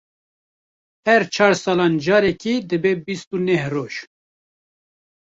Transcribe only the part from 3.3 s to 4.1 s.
û neh roj.